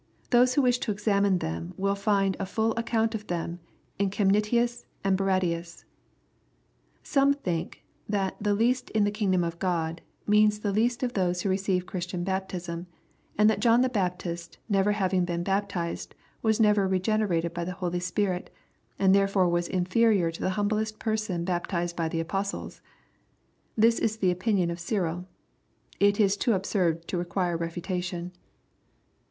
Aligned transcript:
Those 0.31 0.55
who 0.55 0.63
wish 0.63 0.79
to 0.79 0.91
examine 0.91 1.37
ihem, 1.37 1.77
will 1.77 1.93
find 1.93 2.35
m 2.39 2.45
Ml 2.47 2.73
account 2.75 3.13
of 3.13 3.27
them 3.27 3.59
in 3.99 4.09
Chemnitius 4.09 4.85
and 5.03 5.15
Barradius. 5.15 5.83
Some 7.03 7.35
think, 7.35 7.83
that 8.09 8.35
the" 8.41 8.55
least 8.55 8.89
in 8.97 9.03
the 9.03 9.11
kingdom 9.11 9.43
of 9.43 9.59
(^od," 9.59 9.99
means 10.25 10.57
the 10.61 10.71
least 10.71 11.03
of 11.03 11.13
those 11.13 11.41
who 11.43 11.49
receive 11.51 11.85
Christian 11.85 12.23
baptism, 12.23 12.87
and 13.37 13.47
that 13.47 13.59
John 13.59 13.81
the 13.81 13.89
Baptist 13.89 14.57
never 14.67 14.93
having 14.93 15.23
been 15.23 15.43
baptized, 15.43 16.15
was 16.41 16.59
never 16.59 16.87
regenerated 16.87 17.53
bj 17.53 17.67
the 17.67 17.73
Holj 17.73 17.93
Spirit^ 17.97 18.47
and 18.97 19.13
therefore 19.13 19.47
was 19.49 19.67
inferior 19.67 20.31
to 20.31 20.41
the 20.41 20.49
humblest 20.57 20.97
person 20.97 21.45
bi^ 21.45 21.61
tized 21.67 21.95
by 21.95 22.09
the 22.09 22.19
Apostle& 22.21 22.71
This 23.77 23.99
is 23.99 24.17
Uie 24.17 24.31
opinion 24.31 24.71
of 24.71 24.79
CyriL 24.79 25.27
It 25.99 26.19
is 26.19 26.35
too 26.37 26.53
absurd 26.53 27.07
to 27.07 27.19
require 27.19 27.55
refutation. 27.55 28.31